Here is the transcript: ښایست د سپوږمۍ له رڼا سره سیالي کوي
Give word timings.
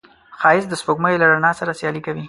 ښایست 0.39 0.67
د 0.69 0.73
سپوږمۍ 0.81 1.15
له 1.17 1.25
رڼا 1.31 1.51
سره 1.59 1.77
سیالي 1.79 2.01
کوي 2.05 2.19